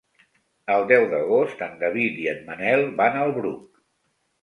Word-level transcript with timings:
El 0.75 0.85
deu 0.91 1.05
d'agost 1.11 1.63
en 1.67 1.77
David 1.85 2.19
i 2.25 2.29
en 2.35 2.43
Manel 2.51 2.89
van 3.03 3.23
al 3.25 3.39
Bruc. 3.41 3.83